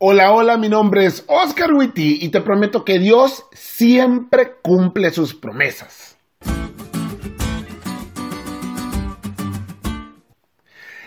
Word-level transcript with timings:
Hola, 0.00 0.30
hola, 0.32 0.56
mi 0.56 0.68
nombre 0.68 1.06
es 1.06 1.24
Oscar 1.26 1.72
Witty 1.72 2.20
y 2.22 2.28
te 2.28 2.40
prometo 2.40 2.84
que 2.84 3.00
Dios 3.00 3.46
siempre 3.50 4.52
cumple 4.62 5.10
sus 5.10 5.34
promesas. 5.34 6.16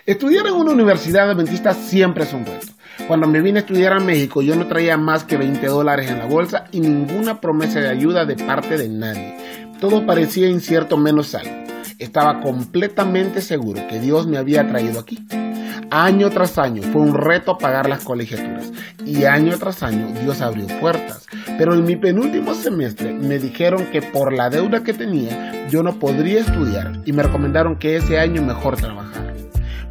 Estudiar 0.05 0.46
en 0.47 0.55
una 0.55 0.71
universidad 0.71 1.31
adventista 1.31 1.73
siempre 1.73 2.25
es 2.25 2.33
un 2.33 2.46
reto. 2.46 2.67
Cuando 3.07 3.27
me 3.27 3.39
vine 3.39 3.59
a 3.59 3.62
estudiar 3.62 3.93
a 3.93 4.02
México 4.02 4.41
yo 4.41 4.57
no 4.57 4.68
traía 4.68 4.98
más 4.98 5.23
que 5.23 5.38
20 5.38 5.66
dólares 5.68 6.12
en 6.12 6.20
la 6.20 6.26
bolsa 6.26 6.66
y 6.73 6.82
ninguna 6.82 7.39
promesa 7.39 7.80
de 7.80 7.88
ayuda 7.88 8.26
de 8.26 8.36
parte 8.36 8.78
de 8.78 8.89
nadie. 8.89 9.38
Todo 9.80 10.05
parecía 10.05 10.50
incierto 10.50 10.98
menos 10.98 11.34
algo. 11.34 11.64
Estaba 11.98 12.42
completamente 12.42 13.39
seguro 13.39 13.88
que 13.88 14.02
Dios 14.02 14.28
me 14.28 14.38
había 14.38 14.68
traído 14.68 15.00
aquí. 15.00 15.26
Año 15.94 16.30
tras 16.30 16.58
año 16.58 16.82
fue 16.84 17.02
un 17.02 17.14
reto 17.14 17.58
pagar 17.58 17.89
las 17.89 18.05
colegiaturas 18.05 18.71
y 19.05 19.26
año 19.26 19.58
tras 19.60 19.84
año 19.84 20.08
Dios 20.23 20.40
abrió 20.40 20.66
puertas. 20.80 21.26
Pero 21.58 21.73
en 21.73 21.84
mi 21.84 21.98
penúltimo 21.98 22.54
semestre 22.54 23.12
me 23.13 23.40
dijeron 23.40 23.86
que 23.91 24.02
por 24.02 24.32
la 24.32 24.49
deuda 24.49 24.84
que 24.84 24.94
tenía 24.94 25.68
yo 25.68 25.84
no 25.84 25.99
podría 25.99 26.40
estudiar 26.40 27.02
y 27.04 27.12
me 27.12 27.23
recomendaron 27.23 27.76
que 27.76 27.98
ese 27.98 28.18
año 28.18 28.41
mejor 28.41 28.77
trabajar. 28.77 29.34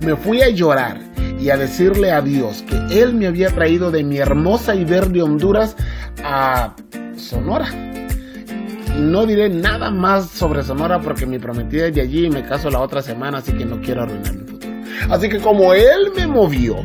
Me 0.01 0.17
fui 0.17 0.41
a 0.41 0.49
llorar 0.49 0.99
y 1.39 1.51
a 1.51 1.59
decirle 1.59 2.13
a 2.13 2.23
Dios 2.23 2.63
que 2.63 3.03
Él 3.03 3.13
me 3.13 3.27
había 3.27 3.51
traído 3.51 3.91
de 3.91 4.03
mi 4.03 4.17
hermosa 4.17 4.75
y 4.75 4.87
verde 4.87 5.21
Honduras 5.21 5.77
a 6.25 6.77
Sonora. 7.15 7.69
Y 8.97 9.03
no 9.03 9.27
diré 9.27 9.51
nada 9.51 9.91
más 9.91 10.31
sobre 10.31 10.63
Sonora 10.63 10.99
porque 10.99 11.27
mi 11.27 11.39
prometida 11.39 11.89
es 11.89 11.95
de 11.95 12.01
allí 12.01 12.25
y 12.25 12.31
me 12.31 12.43
caso 12.43 12.71
la 12.71 12.81
otra 12.81 13.03
semana, 13.03 13.39
así 13.39 13.53
que 13.53 13.67
no 13.67 13.83
quiero 13.83 14.05
arruinar 14.05 14.33
mi 14.33 14.47
futuro. 14.47 14.60
Así 15.09 15.29
que 15.29 15.39
como 15.39 15.75
Él 15.75 16.13
me 16.15 16.27
movió, 16.27 16.77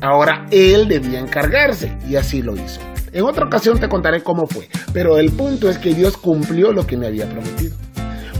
ahora 0.00 0.46
Él 0.50 0.88
debía 0.88 1.18
encargarse 1.18 1.96
y 2.08 2.16
así 2.16 2.42
lo 2.42 2.54
hizo. 2.54 2.80
En 3.12 3.24
otra 3.24 3.46
ocasión 3.46 3.80
te 3.80 3.88
contaré 3.88 4.22
cómo 4.22 4.46
fue, 4.46 4.68
pero 4.92 5.18
el 5.18 5.32
punto 5.32 5.70
es 5.70 5.78
que 5.78 5.94
Dios 5.94 6.16
cumplió 6.16 6.72
lo 6.72 6.86
que 6.86 6.96
me 6.96 7.06
había 7.06 7.28
prometido. 7.28 7.76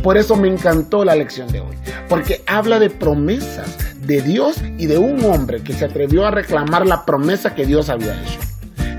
Por 0.03 0.17
eso 0.17 0.37
me 0.37 0.49
encantó 0.49 1.05
la 1.05 1.17
lección 1.17 1.49
de 1.49 1.61
hoy, 1.61 1.77
porque 2.09 2.43
habla 2.47 2.79
de 2.79 2.91
promesas 2.91 3.77
de 4.07 4.23
Dios 4.23 4.63
y 4.79 4.87
de 4.87 4.99
un 4.99 5.25
hombre 5.25 5.63
que 5.63 5.73
se 5.73 5.85
atrevió 5.85 6.27
a 6.27 6.31
reclamar 6.31 6.87
la 6.87 7.05
promesa 7.05 7.55
que 7.55 7.67
Dios 7.67 7.89
había 7.89 8.15
hecho. 8.23 8.46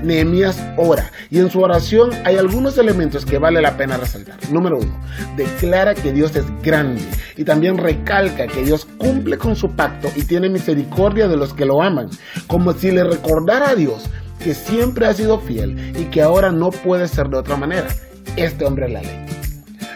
Nehemías 0.02 0.62
ora 0.76 1.10
y 1.30 1.38
en 1.38 1.50
su 1.50 1.60
oración 1.60 2.10
hay 2.24 2.36
algunos 2.36 2.78
elementos 2.78 3.24
que 3.24 3.38
vale 3.38 3.60
la 3.60 3.76
pena 3.76 3.96
resaltar. 3.96 4.36
Número 4.50 4.78
uno, 4.78 4.98
declara 5.36 5.94
que 5.94 6.12
Dios 6.12 6.34
es 6.36 6.44
grande 6.62 7.02
y 7.36 7.44
también 7.44 7.78
recalca 7.78 8.46
que 8.46 8.62
Dios 8.62 8.86
cumple 8.98 9.38
con 9.38 9.56
su 9.56 9.70
pacto 9.74 10.08
y 10.14 10.22
tiene 10.22 10.48
misericordia 10.48 11.28
de 11.28 11.36
los 11.36 11.54
que 11.54 11.66
lo 11.66 11.82
aman, 11.82 12.08
como 12.46 12.72
si 12.72 12.90
le 12.90 13.04
recordara 13.04 13.70
a 13.70 13.74
Dios 13.74 14.08
que 14.42 14.54
siempre 14.54 15.06
ha 15.06 15.14
sido 15.14 15.40
fiel 15.40 15.96
y 15.98 16.04
que 16.06 16.22
ahora 16.22 16.50
no 16.52 16.70
puede 16.70 17.08
ser 17.08 17.28
de 17.28 17.38
otra 17.38 17.56
manera. 17.56 17.88
Este 18.36 18.64
hombre 18.64 18.86
es 18.86 18.92
la 18.92 19.02
ley. 19.02 19.26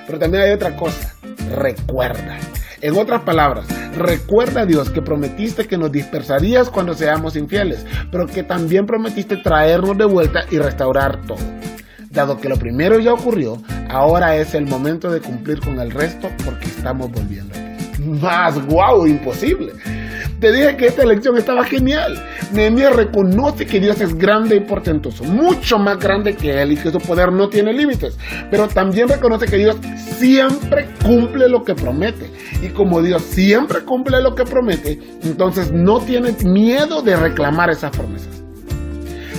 Pero 0.06 0.18
también 0.18 0.44
hay 0.44 0.50
otra 0.50 0.76
cosa, 0.76 1.14
recuerda. 1.56 2.38
En 2.82 2.98
otras 2.98 3.22
palabras, 3.22 3.66
recuerda 3.96 4.66
Dios 4.66 4.90
que 4.90 5.02
prometiste 5.02 5.68
que 5.68 5.78
nos 5.78 5.92
dispersarías 5.92 6.68
cuando 6.68 6.94
seamos 6.94 7.36
infieles, 7.36 7.86
pero 8.10 8.26
que 8.26 8.42
también 8.42 8.86
prometiste 8.86 9.36
traernos 9.36 9.96
de 9.96 10.04
vuelta 10.04 10.40
y 10.50 10.58
restaurar 10.58 11.24
todo. 11.24 11.38
Dado 12.10 12.40
que 12.40 12.48
lo 12.48 12.56
primero 12.56 12.98
ya 12.98 13.12
ocurrió, 13.12 13.62
ahora 13.88 14.34
es 14.34 14.54
el 14.54 14.66
momento 14.66 15.12
de 15.12 15.20
cumplir 15.20 15.60
con 15.60 15.78
el 15.78 15.92
resto 15.92 16.28
porque 16.44 16.66
estamos 16.66 17.08
volviendo. 17.12 17.54
Más 18.20 18.58
guau, 18.66 19.06
imposible. 19.06 19.74
Te 20.40 20.50
dije 20.50 20.76
que 20.76 20.88
esta 20.88 21.04
elección 21.04 21.38
estaba 21.38 21.62
genial. 21.64 22.20
Nehemías 22.52 22.94
reconoce 22.94 23.66
que 23.66 23.80
Dios 23.80 24.00
es 24.00 24.14
grande 24.14 24.56
y 24.56 24.60
portentoso, 24.60 25.24
mucho 25.24 25.78
más 25.78 25.98
grande 25.98 26.34
que 26.34 26.62
él 26.62 26.72
y 26.72 26.76
que 26.76 26.90
su 26.90 26.98
poder 26.98 27.32
no 27.32 27.48
tiene 27.48 27.72
límites. 27.72 28.18
Pero 28.50 28.68
también 28.68 29.08
reconoce 29.08 29.46
que 29.46 29.56
Dios 29.56 29.76
siempre 30.18 30.88
cumple 31.04 31.48
lo 31.48 31.64
que 31.64 31.74
promete. 31.74 32.30
Y 32.62 32.68
como 32.68 33.02
Dios 33.02 33.22
siempre 33.22 33.80
cumple 33.80 34.20
lo 34.20 34.34
que 34.34 34.44
promete, 34.44 34.98
entonces 35.22 35.72
no 35.72 36.00
tiene 36.00 36.32
miedo 36.44 37.02
de 37.02 37.16
reclamar 37.16 37.70
esas 37.70 37.96
promesas. 37.96 38.42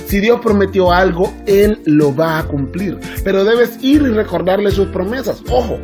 Si 0.06 0.20
Dios 0.20 0.40
prometió 0.42 0.92
algo, 0.92 1.32
Él 1.46 1.80
lo 1.86 2.14
va 2.14 2.38
a 2.38 2.44
cumplir. 2.44 2.98
Pero 3.24 3.44
debes 3.44 3.82
ir 3.82 4.02
y 4.02 4.10
recordarle 4.10 4.70
sus 4.70 4.88
promesas. 4.88 5.42
Ojo, 5.50 5.78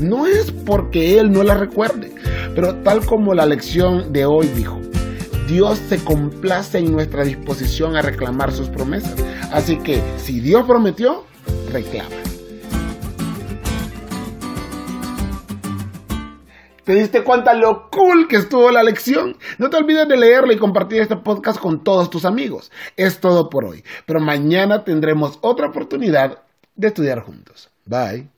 no 0.00 0.26
es 0.26 0.50
porque 0.50 1.18
Él 1.18 1.30
no 1.30 1.42
las 1.42 1.58
recuerde, 1.58 2.12
pero 2.54 2.76
tal 2.76 3.04
como 3.04 3.34
la 3.34 3.46
lección 3.46 4.12
de 4.12 4.24
hoy 4.24 4.46
dijo, 4.48 4.80
Dios 5.46 5.78
se 5.88 6.02
complace 6.02 6.78
en 6.78 6.92
nuestra 6.92 7.22
disposición 7.22 7.96
a 7.96 8.02
reclamar 8.02 8.52
sus 8.52 8.68
promesas. 8.68 9.14
Así 9.52 9.76
que 9.78 10.02
si 10.16 10.40
Dios 10.40 10.64
prometió, 10.66 11.24
reclama. 11.70 12.16
¿Te 16.84 16.94
diste 16.94 17.24
cuenta 17.24 17.54
lo 17.54 17.88
cool 17.90 18.28
que 18.28 18.36
estuvo 18.36 18.70
la 18.70 18.82
lección? 18.82 19.38
No 19.56 19.70
te 19.70 19.76
olvides 19.78 20.06
de 20.06 20.18
leerlo 20.18 20.52
y 20.52 20.58
compartir 20.58 21.00
este 21.00 21.16
podcast 21.16 21.58
con 21.58 21.82
todos 21.82 22.10
tus 22.10 22.26
amigos. 22.26 22.70
Es 22.96 23.20
todo 23.20 23.48
por 23.48 23.64
hoy, 23.64 23.82
pero 24.04 24.20
mañana 24.20 24.84
tendremos 24.84 25.38
otra 25.40 25.68
oportunidad 25.68 26.42
de 26.76 26.88
estudiar 26.88 27.20
juntos. 27.20 27.70
Bye. 27.86 28.33